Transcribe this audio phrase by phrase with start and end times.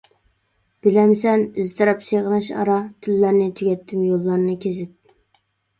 [0.87, 5.27] بىلەمسەن؟ ئىزتىراپ، سېغىنىش ئارا، تۈنلەرنى تۈگەتتىم يوللارنى كېزىپ.